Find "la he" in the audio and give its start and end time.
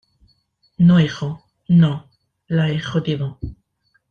2.47-2.79